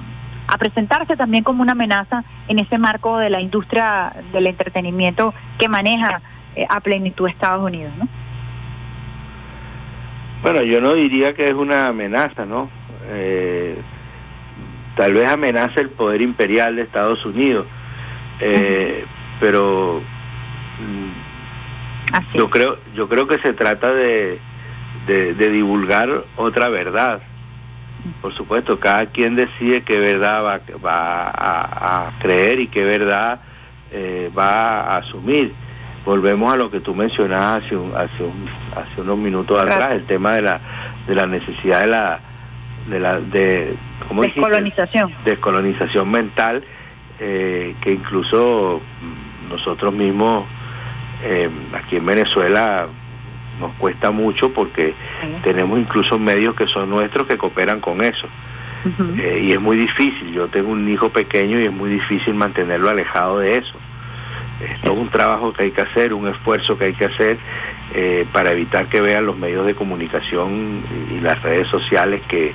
[0.59, 6.21] presentarse también como una amenaza en ese marco de la industria del entretenimiento que maneja
[6.55, 8.07] eh, a plenitud Estados Unidos, ¿no?
[10.41, 12.69] Bueno, yo no diría que es una amenaza, ¿no?
[13.09, 13.77] Eh,
[14.95, 17.67] tal vez amenaza el poder imperial de Estados Unidos,
[18.39, 19.05] eh,
[19.39, 20.01] pero
[20.79, 24.39] mm, yo creo yo creo que se trata de,
[25.07, 27.21] de, divulgar otra verdad.
[28.21, 33.39] Por supuesto, cada quien decide qué verdad va, va a, creer y qué verdad
[33.91, 35.53] eh, va a asumir.
[36.05, 38.31] Volvemos a lo que tú mencionabas hace, hace,
[38.75, 40.61] hace unos minutos atrás, el tema de la,
[41.05, 42.19] de la necesidad de la,
[42.87, 43.75] de la de,
[44.07, 45.13] ¿cómo descolonización.
[45.25, 46.63] Descolonización mental,
[47.19, 48.81] eh, que incluso
[49.49, 50.45] nosotros mismos
[51.23, 52.87] eh, aquí en Venezuela
[53.59, 54.93] nos cuesta mucho porque
[55.43, 58.27] tenemos incluso medios que son nuestros que cooperan con eso.
[59.17, 62.89] Eh, y es muy difícil, yo tengo un hijo pequeño y es muy difícil mantenerlo
[62.89, 63.73] alejado de eso.
[64.61, 67.37] Es todo un trabajo que hay que hacer, un esfuerzo que hay que hacer
[67.93, 72.53] eh, para evitar que vean los medios de comunicación y las redes sociales que,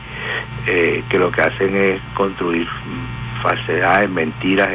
[0.66, 2.66] eh, que lo que hacen es construir
[3.42, 4.68] falsedades, mentiras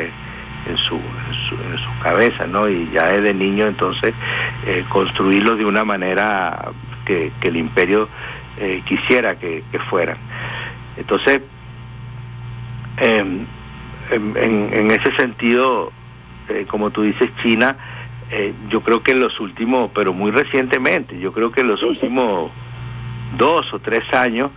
[0.68, 1.56] en, su, en, su,
[2.04, 2.70] cabeza, ¿no?
[2.70, 4.14] Y ya desde niño entonces
[4.66, 6.72] eh, construirlos de una manera
[7.06, 8.10] que, el imperio
[8.86, 10.18] quisiera que, que fueran.
[10.98, 11.42] Entonces,
[12.98, 13.46] em,
[14.10, 15.92] en, en ese sentido,
[16.50, 17.76] eh, como tú dices, China,
[18.32, 21.84] eh, yo creo que en los últimos, pero muy recientemente, yo creo que en los
[21.84, 22.52] últimos
[23.38, 24.52] dos o tres años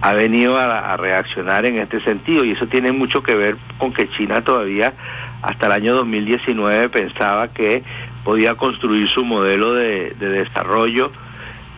[0.00, 4.08] ha venido a, reaccionar en este sentido y eso tiene mucho que ver con que
[4.10, 4.94] China todavía
[5.42, 7.82] hasta el año 2019 pensaba que
[8.24, 11.10] podía construir su modelo de, desarrollo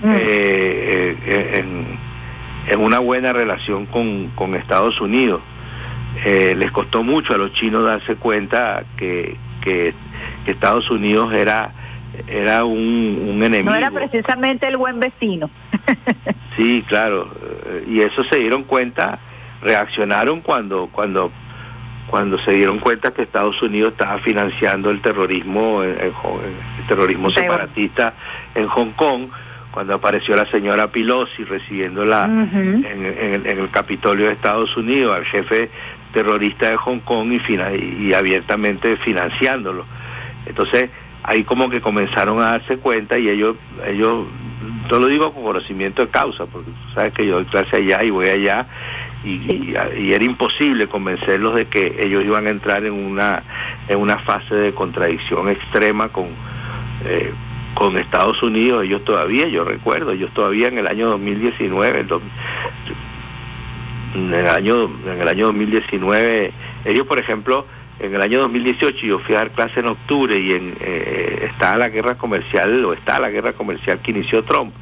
[0.00, 0.14] mm.
[0.16, 1.98] eh, en,
[2.68, 5.42] en, una buena relación con, con Estados Unidos.
[6.24, 9.94] Eh, les costó mucho a los chinos darse cuenta que, que,
[10.46, 11.72] Estados Unidos era
[12.26, 13.70] era un, enemigo.
[13.70, 15.48] No era precisamente el buen vecino.
[16.56, 17.30] sí, claro.
[17.86, 19.20] Y eso se dieron cuenta,
[19.62, 21.30] reaccionaron cuando cuando
[22.10, 26.12] cuando se dieron cuenta que Estados Unidos estaba financiando el terrorismo, el,
[26.88, 28.14] terrorismo separatista
[28.56, 29.28] en Hong Kong,
[29.70, 35.70] cuando apareció la señora Pelosi recibiéndola en, en, el Capitolio de Estados Unidos al jefe
[36.12, 39.84] terrorista de Hong Kong y, y abiertamente financiándolo.
[40.46, 40.90] Entonces,
[41.22, 43.54] ahí como que comenzaron a darse cuenta y ellos,
[43.86, 44.26] ellos,
[44.88, 48.02] todo lo digo con conocimiento de causa, porque tú sabes que yo doy clase allá
[48.02, 48.66] y voy allá
[49.24, 49.74] y,
[50.12, 53.42] era imposible convencerlos de que ellos iban a entrar en una,
[53.88, 56.28] en una fase de contradicción extrema con...
[57.04, 57.32] Eh,
[57.72, 62.08] con Estados Unidos, ellos todavía, yo recuerdo, ellos todavía en el año 2019, el
[64.14, 66.52] en el año en el año 2019
[66.84, 67.66] ellos por ejemplo
[68.00, 71.76] en el año 2018 yo fui a dar clase en octubre y en eh, estaba
[71.76, 74.72] la guerra comercial o está la guerra comercial que inició Trump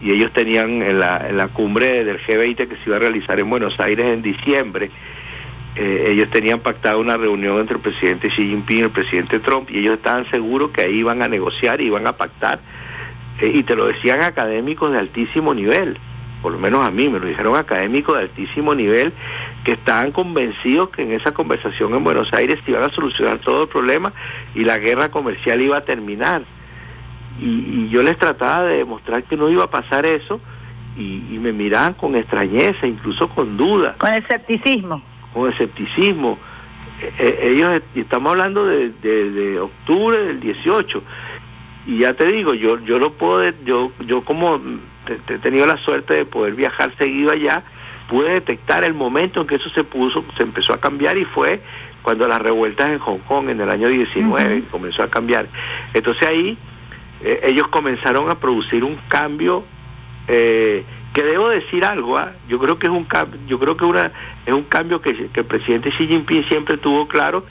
[0.00, 3.38] y ellos tenían en la, en la cumbre del G20 que se iba a realizar
[3.38, 4.90] en Buenos Aires en diciembre
[5.76, 9.70] eh, ellos tenían pactado una reunión entre el presidente Xi Jinping y el presidente Trump
[9.70, 12.60] y ellos estaban seguros que ahí iban a negociar y iban a pactar
[13.40, 15.98] eh, y te lo decían académicos de altísimo nivel
[16.42, 19.12] por lo menos a mí me lo dijeron académicos de altísimo nivel,
[19.64, 23.64] que estaban convencidos que en esa conversación en Buenos Aires se iban a solucionar todo
[23.64, 24.12] el problema
[24.54, 26.42] y la guerra comercial iba a terminar.
[27.40, 30.40] Y, yo les trataba de demostrar que no iba a pasar eso
[30.96, 33.96] y, me miraban con extrañeza, incluso con duda.
[33.98, 35.02] Con escepticismo.
[35.32, 36.38] Con escepticismo.
[37.00, 41.02] E, e, ellos, estamos hablando de, de, de octubre del 18
[41.86, 44.60] y ya te digo, yo yo no puedo, yo yo como
[45.08, 47.62] he tenido la suerte de poder viajar seguido allá,
[48.08, 51.60] pude detectar el momento en que eso se puso, se empezó a cambiar y fue
[52.02, 55.48] cuando las revueltas en Hong Kong en el año 19 comenzó a cambiar.
[55.94, 56.58] Entonces ahí
[57.22, 59.64] eh, ellos comenzaron a producir un cambio
[60.28, 62.32] eh, que debo decir algo, ¿ah?
[62.48, 63.06] yo creo que es un
[63.48, 64.12] yo creo que una
[64.46, 67.44] es un cambio que, el presidente Xi Jinping siempre tuvo claro,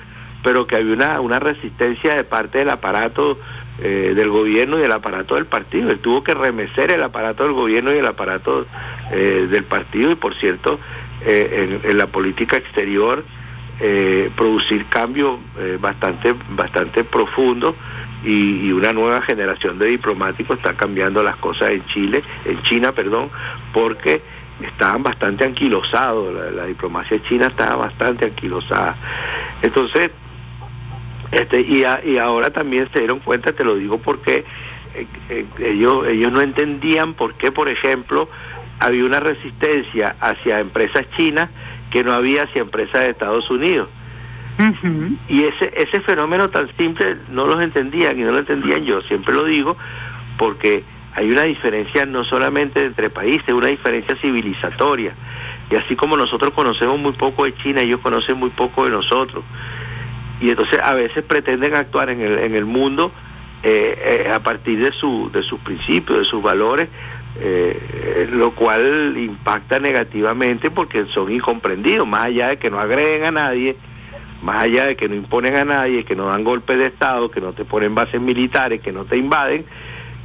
[0.44, 3.38] pero que había una, una resistencia de parte del aparato
[3.82, 5.90] eh, del gobierno y del aparato del partido.
[5.90, 8.66] Él tuvo que remecer el aparato del gobierno y el aparato
[9.10, 10.80] eh, del partido y, por cierto,
[11.26, 13.24] eh, en, la política exterior
[14.36, 15.40] producir cambios
[15.80, 17.76] bastante, bastante profundos
[18.24, 23.30] y, una nueva generación de diplomáticos está cambiando las cosas en Chile, en China, perdón,
[23.74, 24.22] porque
[24.62, 28.96] estaban bastante anquilosados, la, la diplomacia china estaba bastante anquilosada.
[29.62, 30.12] Entonces,
[31.32, 34.46] este, y, y ahora también se dieron cuenta, te lo digo porque
[34.96, 38.30] eh, eh, ellos, ellos no entendían por qué, por ejemplo,
[38.80, 41.50] había una resistencia hacia empresas chinas
[41.92, 43.90] que no había hacia empresas de Estados Unidos.
[45.30, 49.34] Y ese, ese fenómeno tan simple no los entendían y no lo entendían yo, siempre
[49.34, 49.78] lo digo,
[50.38, 50.84] porque
[51.16, 55.14] hay una diferencia no solamente entre países, una diferencia civilizatoria.
[55.72, 59.44] Y así como nosotros conocemos muy poco de China, ellos conocen muy poco de nosotros.
[60.42, 63.12] Y entonces a veces pretenden actuar en el, en el mundo
[63.62, 66.88] eh, eh, a partir de, su, de sus principios, de sus valores,
[67.42, 73.32] eh, lo cual impacta negativamente porque son incomprendidos, más allá de que no agreden a
[73.32, 73.76] nadie,
[74.42, 77.42] más allá de que no imponen a nadie, que no dan golpes de Estado, que
[77.42, 79.66] no te ponen bases militares, que no te invaden,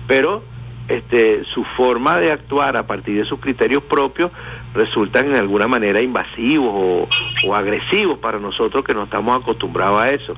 [0.06, 0.42] pero
[0.88, 4.30] este, su forma de actuar a partir de sus criterios propios
[4.74, 7.08] resultan en alguna manera invasivos
[7.46, 10.36] o, agresivos para nosotros que no estamos acostumbrados a eso.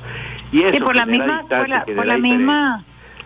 [0.52, 2.84] Y eso por la misma, por la, misma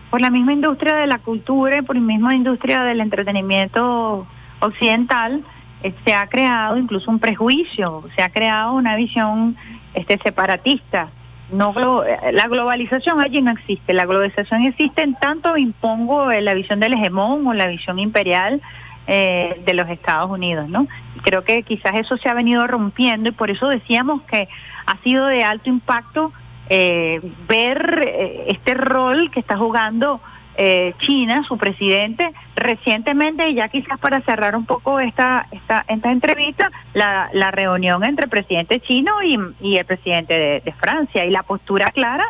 [0.09, 4.25] por la misma industria de la cultura y por la misma industria del entretenimiento
[4.59, 5.43] occidental
[5.83, 9.55] eh, se ha creado incluso un prejuicio, se ha creado una visión
[9.93, 11.09] este separatista.
[11.51, 11.73] No
[12.03, 16.79] eh, la globalización allí no existe, la globalización existe en tanto impongo eh, la visión
[16.79, 18.61] del hegemón o la visión imperial
[19.07, 20.87] de los Estados Unidos, ¿no?
[21.23, 24.47] Creo que quizás eso se ha venido rompiendo y por eso decíamos que
[24.85, 26.31] ha sido de alto impacto
[26.73, 30.21] eh, ver eh, este rol que está jugando
[30.55, 36.11] eh, China, su presidente, recientemente, y ya quizás para cerrar un poco esta, esta, esta
[36.11, 41.43] entrevista, la, la reunión entre el presidente chino y, el presidente de, Francia, y la
[41.43, 42.25] postura clara,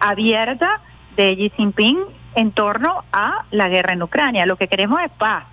[0.00, 0.80] abierta
[1.16, 1.98] de Xi Jinping
[2.34, 4.46] en torno a la guerra en Ucrania.
[4.46, 5.44] Lo que queremos es paz.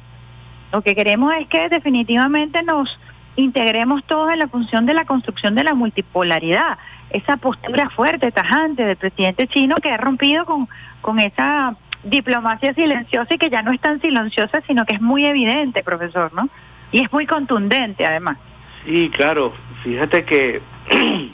[0.72, 2.98] Lo que queremos es que definitivamente nos
[3.36, 6.78] integremos todos en la función de la construcción de la multipolaridad
[7.14, 10.68] esa postura fuerte, tajante del presidente chino que ha rompido con,
[11.02, 15.26] con esa diplomacia silenciosa y que ya no es tan silenciosa, sino que es muy
[15.26, 16.50] evidente, profesor, ¿no?
[16.92, 18.38] Y es muy contundente, además.
[18.86, 19.54] Sí, claro.
[19.84, 20.62] Fíjate que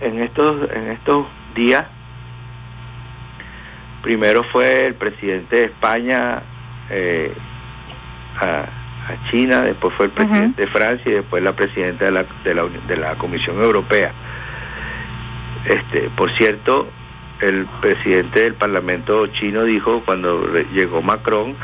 [0.00, 1.84] en estos en estos días
[4.02, 6.42] primero fue el presidente de España
[6.90, 7.32] eh,
[8.40, 8.66] a,
[9.30, 12.64] China, después fue el presidente de Francia y después la presidenta de la, de la,
[12.88, 14.12] de la Comisión Europea.
[15.66, 16.88] Este, por cierto,
[17.40, 21.56] el presidente del Parlamento chino dijo cuando llegó Macron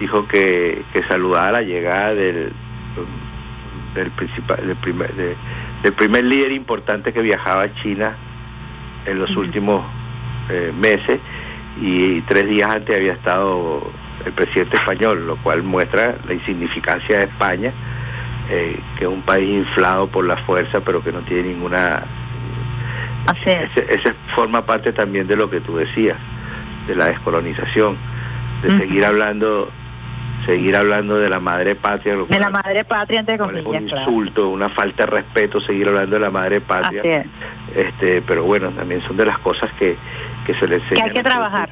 [0.00, 2.52] dijo que, que saludaba la llegada del
[3.94, 5.12] del principal del primer
[5.82, 8.16] del primer líder importante que viajaba a China
[9.06, 9.84] en los últimos
[10.50, 11.20] eh, meses
[11.80, 13.90] y tres días antes había estado
[14.24, 17.72] el presidente español, lo cual muestra la insignificancia de España,
[18.50, 22.04] eh, que es un país inflado por la fuerza, pero que no tiene ninguna
[23.44, 26.16] ese, forma parte también de lo que tú decías,
[26.86, 27.96] de la descolonización,
[28.62, 29.70] de seguir hablando
[30.46, 32.16] seguir hablando de la madre patria.
[32.16, 33.66] de la madre patria, entre comillas.
[33.66, 37.24] un insulto, una falta de respeto seguir hablando de la madre patria.
[37.74, 39.96] Este, pero bueno, también son de las cosas que,
[40.46, 41.02] que se le enseña.
[41.02, 41.68] Que hay que trabajar.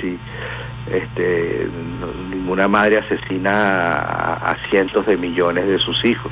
[0.00, 0.18] Sí.
[0.90, 1.66] Este,
[2.30, 6.30] ninguna madre asesina a, cientos de millones de sus hijos,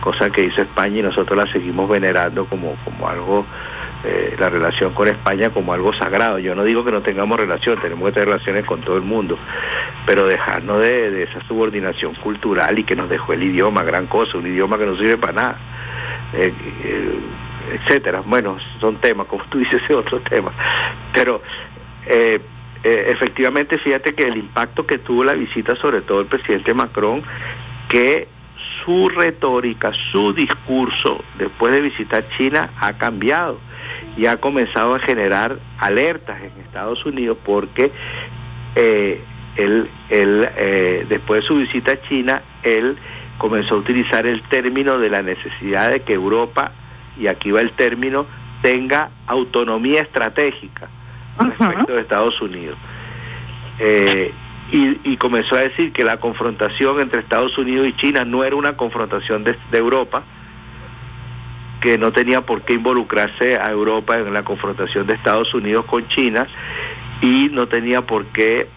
[0.00, 3.46] cosa que hizo España y nosotros la seguimos venerando como, como algo
[4.04, 6.40] eh, la relación con España como algo sagrado.
[6.40, 9.38] Yo no digo que no tengamos relación, tenemos que tener relaciones con todo el mundo,
[10.04, 14.46] pero dejarnos de, esa subordinación cultural y que nos dejó el idioma, gran cosa, un
[14.48, 15.56] idioma que no sirve para nada,
[16.34, 17.18] eh, eh,
[17.74, 18.22] etcétera.
[18.26, 20.50] Bueno, son temas, como tú dices, es otro tema.
[21.12, 21.40] Pero
[22.82, 27.22] efectivamente, fíjate que el impacto que tuvo la visita, sobre todo el presidente Macron,
[27.88, 28.26] que
[28.84, 33.60] su retórica, su discurso después de visitar China ha cambiado
[34.16, 37.92] y ha comenzado a generar alertas en Estados Unidos porque
[38.74, 39.22] eh,
[39.56, 42.96] él, él eh, después de su visita a China, él
[43.38, 46.72] comenzó a utilizar el término de la necesidad de que Europa,
[47.18, 48.26] y aquí va el término,
[48.62, 50.88] tenga autonomía estratégica
[51.38, 52.78] respecto de Estados Unidos.
[53.78, 54.32] Eh,
[54.70, 58.56] y, y, comenzó a decir que la confrontación entre Estados Unidos y China no era
[58.56, 60.22] una confrontación de, de Europa,
[61.82, 66.06] que no tenía por qué involucrarse a Europa en la confrontación de Estados Unidos con
[66.08, 66.46] China
[67.20, 68.68] y no tenía por qué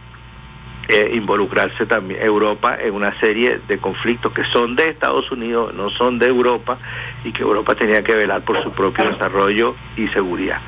[0.88, 5.92] eh, involucrarse también Europa en una serie de conflictos que son de Estados Unidos, no
[5.92, 6.80] son de Europa
[7.24, 10.60] y que Europa tenía que velar por su propio desarrollo y seguridad.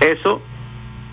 [0.00, 0.40] Eso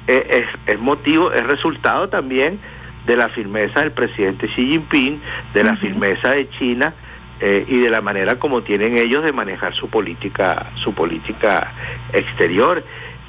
[0.07, 2.59] es, es motivo, es resultado también
[3.05, 5.21] de la firmeza del presidente Xi Jinping,
[5.53, 6.93] de la firmeza de China
[7.41, 11.73] eh, y de la manera como tienen ellos de manejar su política, su política
[12.13, 12.83] exterior.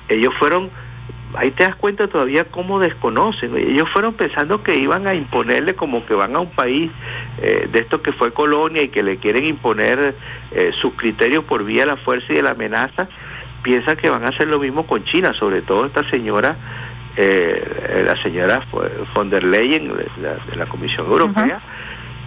[0.09, 0.71] Ellos fueron,
[1.35, 6.07] ahí te das cuenta todavía cómo desconocen, ellos fueron pensando que iban a imponerle como
[6.07, 6.91] que van a un país
[7.43, 10.15] eh, de esto que fue colonia y que le quieren imponer
[10.53, 13.09] eh, sus criterios por vía de la fuerza y de la amenaza,
[13.63, 16.57] piensan que van a hacer lo mismo con China, sobre todo esta señora,
[17.17, 18.63] eh, la señora
[19.15, 21.61] von der Leyen de la, Comisión Europea,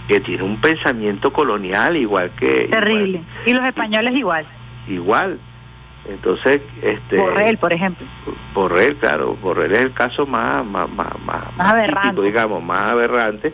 [0.10, 2.68] que tiene un pensamiento colonial igual que...
[2.72, 3.22] Terrible.
[3.46, 4.44] y los españoles igual.
[4.88, 5.40] Igual.
[6.10, 7.18] Entonces, este...
[7.18, 8.08] Borrell, por ejemplo.
[8.56, 12.24] Borrell, claro, Borrell es el caso más, más, más, más, aberrante.
[12.24, 13.54] digamos, más aberrante,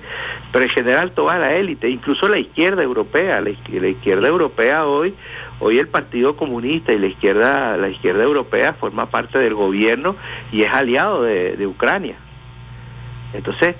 [0.53, 5.13] pero en general toda la élite, incluso la izquierda europea, la, izquierda europea hoy,
[5.59, 10.15] hoy el Partido Comunista y la izquierda, la izquierda europea forma parte del gobierno
[10.53, 12.15] y es aliado de, de Ucrania.
[13.33, 13.75] Entonces,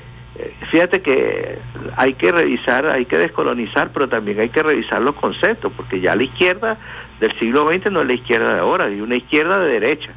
[0.72, 1.60] fíjate que
[1.96, 6.16] hay que revisar, hay que descolonizar, pero también hay que revisar los conceptos, porque ya
[6.16, 6.78] la izquierda
[7.20, 10.12] del siglo XX no es la izquierda de ahora, es una izquierda de derecha.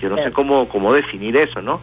[0.00, 1.80] Yo no sé cómo, cómo definir eso, ¿no?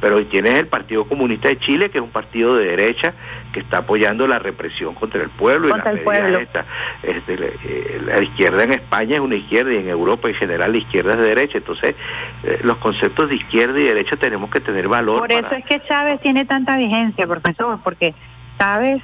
[0.00, 3.14] Pero tienes el Partido Comunista de Chile, que es un partido de derecha
[3.54, 5.68] que está apoyando la represión contra el pueblo.
[5.68, 6.40] y el pueblo.
[6.40, 6.64] este,
[7.04, 11.12] eh, la, izquierda en España es una izquierda y en Europa en general la izquierda
[11.12, 11.58] es de derecha.
[11.58, 11.94] Entonces,
[12.42, 15.20] eh, los conceptos de izquierda y derecha tenemos que tener valor.
[15.20, 18.12] Por eso es que Chávez tiene tanta vigencia, profesor, porque
[18.58, 19.00] Chávez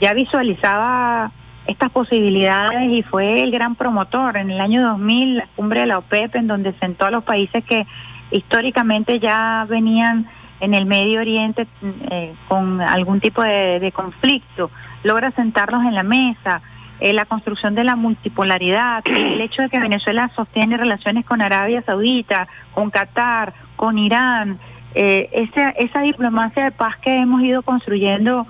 [0.00, 1.30] ya visualizaba
[1.66, 5.98] estas posibilidades y fue el gran promotor en el año 2000, la cumbre de la
[5.98, 7.86] OPEP, en donde sentó a los países que
[8.32, 10.28] históricamente ya venían
[10.60, 11.66] en el Medio Oriente
[12.10, 14.70] eh, con algún tipo de, conflicto,
[15.02, 16.62] logra sentarlos en la mesa,
[17.00, 21.82] eh, la construcción de la multipolaridad, el hecho de que Venezuela sostiene relaciones con Arabia
[21.82, 24.58] Saudita, con Qatar, con Irán,
[24.94, 28.46] eh, esa, esa diplomacia de paz que hemos ido construyendo,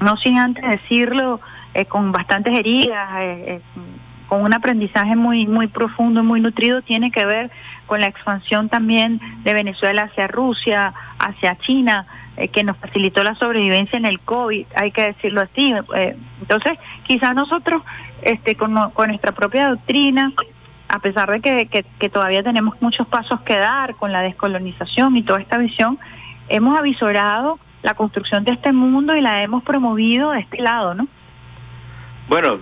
[0.00, 1.40] no sin antes decirlo,
[1.88, 3.06] con bastantes heridas,
[4.30, 7.50] con un aprendizaje muy muy profundo, muy nutrido, tiene que ver
[7.86, 12.06] con la expansión también de Venezuela hacia Rusia, hacia China,
[12.36, 15.74] eh, que nos facilitó la sobrevivencia en el COVID, hay que decirlo así.
[15.96, 16.78] Eh, entonces,
[17.08, 17.82] quizás nosotros,
[18.22, 20.32] este, con, nuestra propia doctrina,
[20.86, 25.22] a pesar de que, que, todavía tenemos muchos pasos que dar con la descolonización y
[25.24, 25.98] toda esta visión,
[26.48, 31.08] hemos avisorado la construcción de este mundo y la hemos promovido de este lado, ¿no?
[32.30, 32.60] Bueno,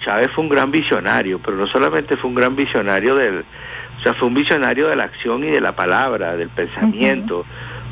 [0.00, 3.44] Chávez fue un gran visionario, pero no solamente fue un gran visionario del,
[3.98, 7.44] o sea, fue un visionario de la acción y de la palabra, del pensamiento.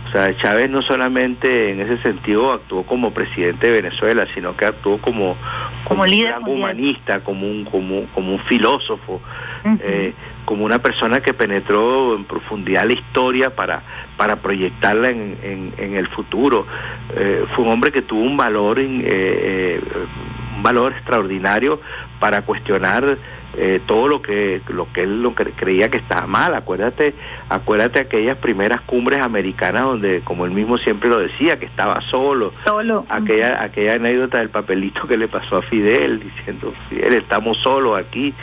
[0.09, 4.65] O sea, Chávez no solamente en ese sentido actuó como presidente de Venezuela, sino que
[4.65, 5.37] actuó como,
[5.85, 9.21] como, un líder humanista, como un, como, como un filósofo,
[9.83, 10.15] eh,
[10.47, 13.83] como una persona que penetró en profundidad la historia para,
[14.17, 16.67] para proyectarla en, en, el futuro.
[17.15, 19.79] Eh, fue un hombre que tuvo un valor, eh,
[20.59, 21.81] un valor extraordinario
[22.19, 23.17] para cuestionar
[23.57, 26.55] eh, todo lo que lo que él lo que creía que estaba mal.
[26.55, 27.15] Acuérdate
[27.49, 32.53] acuérdate aquellas primeras cumbres americanas donde como él mismo siempre lo decía que estaba solo.
[32.65, 33.07] Solo.
[33.09, 38.35] Aquella aquella anécdota del papelito que le pasó a Fidel diciendo Fidel estamos solos aquí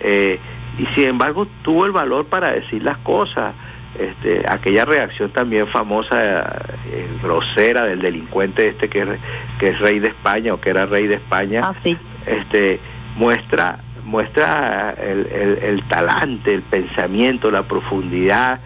[0.00, 0.38] eh,
[0.78, 3.54] y sin embargo tuvo el valor para decir las cosas
[3.98, 9.06] este, aquella reacción también famosa, eh, grosera del delincuente este que,
[9.58, 11.74] que es rey de España o que era rey de España, ah,
[12.26, 12.80] este,
[13.16, 15.26] muestra muestra el,
[15.62, 18.58] el, talante, el pensamiento, la profundidad,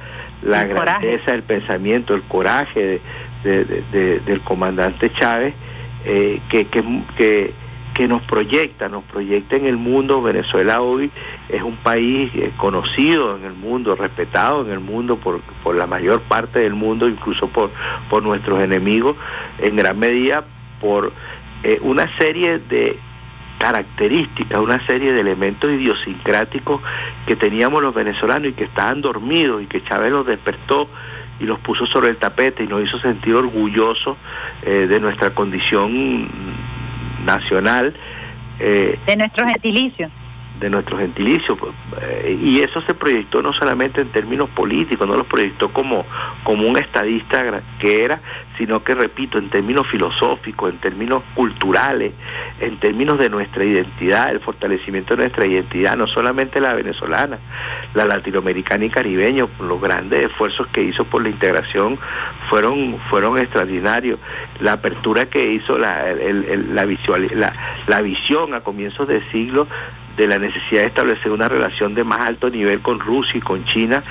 [0.42, 3.00] la grandeza del pensamiento, el coraje
[3.44, 5.54] de, del comandante Chávez,
[6.04, 6.82] eh, que, que,
[7.16, 7.52] que,
[7.96, 10.22] que, nos proyecta, nos proyecta en el mundo.
[10.22, 11.10] Venezuela hoy
[11.48, 15.86] es un país eh, conocido en el mundo, respetado en el mundo por, por la
[15.86, 17.70] mayor parte del mundo, incluso por,
[18.10, 19.16] por nuestros enemigos,
[19.58, 20.44] en gran medida
[20.80, 21.12] por
[21.62, 22.98] eh, una serie de
[23.58, 26.82] características, una serie de elementos idiosincráticos
[27.26, 30.88] que teníamos los venezolanos y que estaban dormidos y que Chávez los despertó
[31.40, 34.16] y los puso sobre el tapete y nos hizo sentir orgullosos
[34.62, 36.48] eh, de nuestra condición
[37.26, 37.94] nacional.
[38.58, 40.10] Eh, de nuestro gentilicio
[40.60, 45.16] de nuestro gentilicio pues, eh, y eso se proyectó no solamente en términos políticos, no
[45.16, 46.04] lo proyectó como,
[46.44, 48.20] como un estadista que era,
[48.56, 52.12] sino que repito, en términos filosóficos, en términos culturales,
[52.60, 57.38] en términos de nuestra identidad, el fortalecimiento de nuestra identidad, no solamente la venezolana,
[57.94, 61.98] la latinoamericana y caribeña, los grandes esfuerzos que hizo por la integración
[62.48, 64.18] fueron, fueron extraordinarios,
[64.60, 66.14] la apertura que hizo la,
[66.86, 67.52] visual, la,
[67.86, 69.66] la visión a comienzos del siglo
[70.16, 73.64] de la necesidad de establecer una relación de más alto nivel con Rusia y con
[73.64, 74.02] China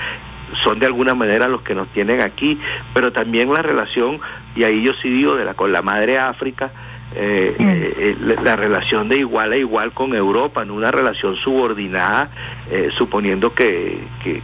[0.62, 2.58] son de alguna manera los que nos tienen aquí,
[2.94, 4.20] pero también la relación,
[4.54, 6.70] y ahí yo sí digo, de la, con la madre África,
[7.14, 7.64] eh, mm.
[7.68, 12.30] eh, la, relación de igual a igual con Europa, no una relación subordinada,
[12.70, 14.42] eh, suponiendo que, que,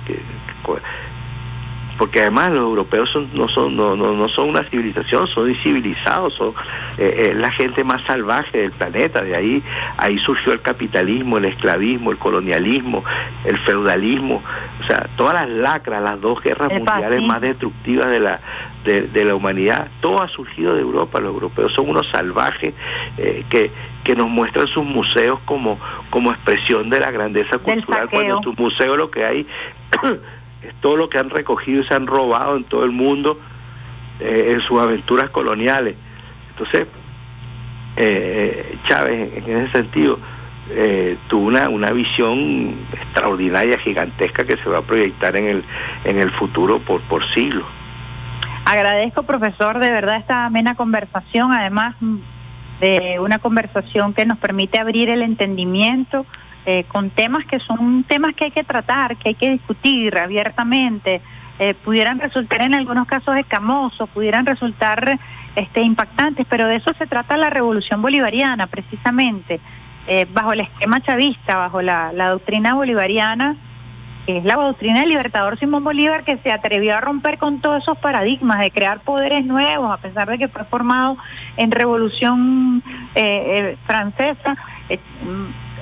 [2.03, 6.53] porque además los europeos no son no, no, no, son una civilización, son incivilizados, son
[6.99, 9.63] eh, la gente más salvaje del planeta, de ahí
[9.99, 13.05] ahí surgió el capitalismo, el esclavismo, el colonialismo,
[13.45, 14.43] el feudalismo,
[14.83, 18.41] o sea, todas las lacras, las dos guerras mundiales más destructivas de la
[18.83, 22.75] de, la humanidad, todo ha surgido de Europa, los europeos son unos salvajes
[23.17, 23.71] eh, que,
[24.03, 25.79] que nos muestran sus museos como,
[26.11, 29.47] como expresión de la grandeza cultural, cuando en sus museos lo que hay
[30.67, 33.39] es todo lo que han recogido y se han robado en todo el mundo
[34.21, 35.97] eh, en sus aventuras coloniales.
[36.51, 36.87] Entonces,
[37.97, 40.19] eh, Chávez, en ese sentido,
[40.71, 45.65] eh, tuvo una, una visión extraordinaria, gigantesca, que se va a proyectar en el,
[46.05, 47.67] en el futuro por, por siglos.
[48.65, 51.97] Agradezco, profesor, de verdad esta amena conversación, además
[52.81, 56.27] de una conversación que nos permite abrir el entendimiento
[56.65, 61.21] eh, con temas que son temas que hay que tratar, que hay que discutir abiertamente,
[61.59, 65.19] eh, pudieran resultar en algunos casos escamosos, pudieran resultar
[65.57, 69.59] este, impactantes, pero de eso se trata la revolución bolivariana, precisamente,
[70.07, 73.57] eh, bajo el esquema chavista, bajo la, la doctrina bolivariana,
[74.25, 77.83] que es la doctrina del libertador Simón Bolívar, que se atrevió a romper con todos
[77.83, 81.17] esos paradigmas, de crear poderes nuevos, a pesar de que fue formado
[81.57, 82.85] en revolución
[83.85, 84.57] francesa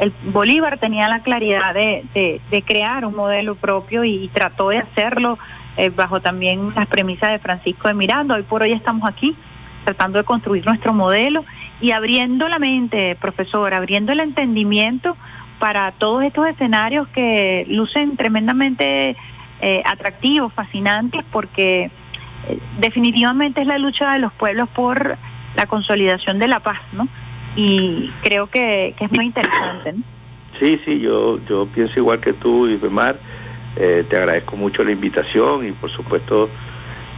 [0.01, 5.39] el Bolívar tenía la claridad de, crear un modelo propio y, trató de hacerlo
[5.77, 8.35] eh, bajo también las premisas de Francisco de Miranda.
[8.35, 9.37] Hoy por hoy estamos aquí
[9.85, 11.45] tratando de construir nuestro modelo
[11.83, 15.17] y abriendo la mente, profesor, abriendo el entendimiento
[15.59, 19.17] para todos estos escenarios que lucen tremendamente
[19.61, 21.91] eh, atractivos, fascinantes, porque
[22.49, 25.19] eh, definitivamente es la lucha de los pueblos por
[25.57, 27.07] la consolidación de la paz, ¿no?
[27.57, 29.95] Y creo que, es muy interesante.
[30.59, 32.79] Sí, sí, yo, yo pienso igual que tú, y
[33.77, 36.51] Eh, te agradezco mucho la invitación y por supuesto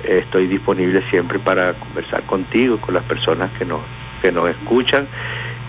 [0.05, 3.81] estoy disponible siempre para conversar contigo, con las personas que nos,
[4.21, 5.07] que nos escuchan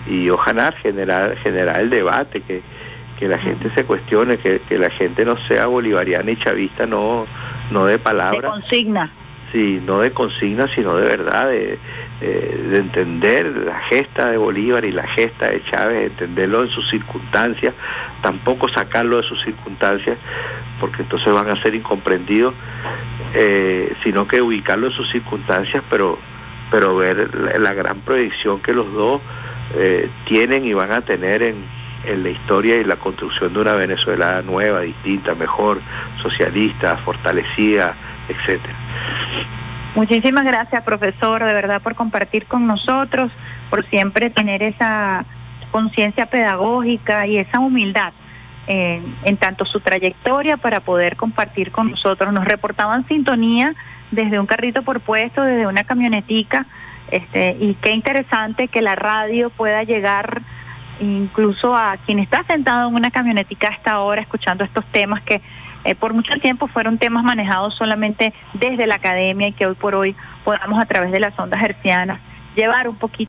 [0.06, 2.62] y ojalá generar, generar el debate, que,
[3.18, 7.26] que la gente se cuestione, que, que la gente no sea bolivariana y chavista, no,
[7.70, 8.42] no de palabras.
[8.42, 9.10] De consigna.
[9.54, 11.78] Sí, no de consigna, sino de verdad, de,
[12.20, 17.72] de entender la gesta de Bolívar y la gesta de Chávez, entenderlo en sus circunstancias,
[18.20, 20.18] tampoco sacarlo de sus circunstancias,
[20.80, 22.52] porque entonces van a ser incomprendidos,
[23.32, 26.18] eh, sino que ubicarlo en sus circunstancias, pero,
[26.72, 27.30] pero ver
[27.60, 29.22] la, gran proyección que los dos
[29.76, 31.64] eh, tienen y van a tener en,
[32.06, 35.80] en la historia y la construcción de una Venezuela nueva, distinta, mejor,
[36.20, 37.94] socialista, fortalecida,
[38.28, 38.74] etcétera.
[39.94, 43.30] Muchísimas gracias, profesor, de verdad, por compartir con nosotros,
[43.70, 45.24] por siempre tener esa
[45.70, 48.12] conciencia pedagógica y esa humildad
[48.66, 52.32] en tanto su trayectoria para poder compartir con nosotros.
[52.32, 53.74] Nos reportaban sintonía
[54.10, 56.66] desde un carrito por puesto, desde una camionetica,
[57.10, 60.42] este, y qué interesante que la radio pueda llegar
[61.00, 65.42] incluso a quien está sentado en una camionetica a esta hora escuchando estos temas que
[65.84, 69.94] eh, por mucho tiempo fueron temas manejados solamente desde la academia y que hoy por
[69.94, 72.20] hoy podamos a través de las ondas hercianas
[72.56, 73.22] llevar un poquito